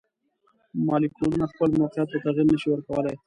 [0.87, 3.15] مالیکولونه خپل موقیعت ته تغیر نشي ورکولی.